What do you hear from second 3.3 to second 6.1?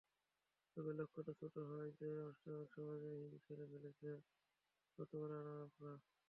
সেরে ফেলেছে গতবারের রানার্সআপরা।